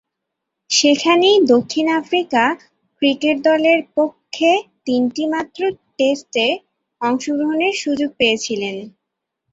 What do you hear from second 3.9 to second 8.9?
পক্ষে তিনটিমাত্র টেস্টে অংশগ্রহণের সুযোগ পেয়েছিলেন।